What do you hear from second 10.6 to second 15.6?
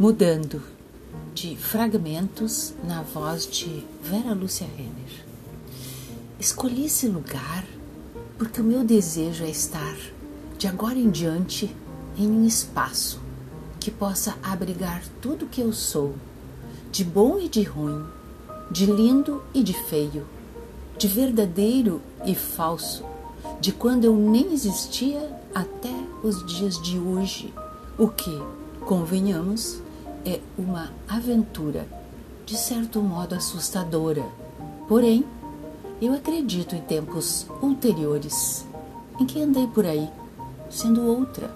agora em diante, em um espaço que possa abrigar tudo o que